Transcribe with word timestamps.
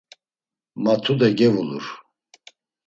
Ma 0.83 0.93
tude 1.03 1.29
gevulur. 1.37 1.85